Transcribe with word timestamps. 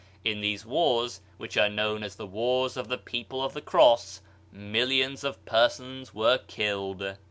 In 0.23 0.41
these 0.41 0.65
wars, 0.65 1.21
which 1.37 1.57
are 1.57 1.69
known 1.69 2.01
as 2.01 2.15
the 2.15 2.25
wars 2.25 2.75
of 2.75 2.87
the 2.87 2.97
people 2.97 3.43
of 3.43 3.53
the 3.53 3.61
Cross, 3.61 4.21
millions 4.51 5.23
of 5.23 5.45
persons 5.45 6.11
were 6.11 6.39
killed. 6.47 7.17